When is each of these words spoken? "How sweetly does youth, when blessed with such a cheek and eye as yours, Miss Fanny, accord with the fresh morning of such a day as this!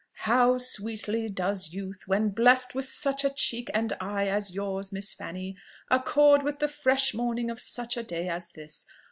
"How 0.25 0.57
sweetly 0.57 1.29
does 1.29 1.73
youth, 1.75 2.07
when 2.07 2.29
blessed 2.29 2.73
with 2.73 2.85
such 2.85 3.23
a 3.23 3.29
cheek 3.29 3.69
and 3.71 3.93
eye 4.01 4.25
as 4.27 4.51
yours, 4.51 4.91
Miss 4.91 5.13
Fanny, 5.13 5.55
accord 5.91 6.41
with 6.41 6.57
the 6.57 6.67
fresh 6.67 7.13
morning 7.13 7.51
of 7.51 7.61
such 7.61 7.97
a 7.97 8.03
day 8.03 8.27
as 8.27 8.49
this! 8.49 8.87